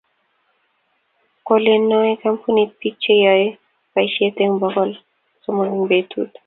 [1.45, 3.45] koleni noe kampunit biik che yoe
[3.93, 4.91] boisie eng bokol
[5.43, 6.25] somok eng betuu.